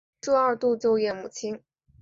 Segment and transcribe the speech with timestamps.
[0.23, 1.61] 协助二度就业母亲